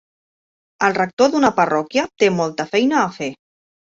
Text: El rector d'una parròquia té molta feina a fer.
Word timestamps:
El 0.87 0.95
rector 0.97 1.29
d'una 1.35 1.51
parròquia 1.59 2.05
té 2.23 2.31
molta 2.39 2.67
feina 2.75 3.01
a 3.03 3.07
fer. 3.21 3.31